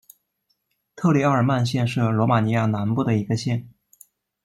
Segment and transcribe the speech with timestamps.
[0.95, 3.69] 特列奥尔曼县是罗马尼亚南部的一个县。